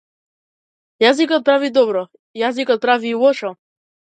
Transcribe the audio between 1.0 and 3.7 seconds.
Јазикот прави добро, јазикот прави и лошо.